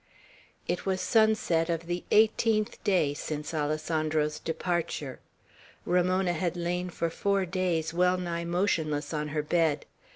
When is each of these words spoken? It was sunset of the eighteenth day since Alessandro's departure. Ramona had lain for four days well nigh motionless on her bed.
It 0.67 0.83
was 0.87 0.99
sunset 0.99 1.69
of 1.69 1.85
the 1.85 2.03
eighteenth 2.09 2.83
day 2.83 3.13
since 3.13 3.53
Alessandro's 3.53 4.39
departure. 4.39 5.19
Ramona 5.85 6.33
had 6.33 6.57
lain 6.57 6.89
for 6.89 7.11
four 7.11 7.45
days 7.45 7.93
well 7.93 8.17
nigh 8.17 8.45
motionless 8.45 9.13
on 9.13 9.27
her 9.27 9.43
bed. 9.43 9.85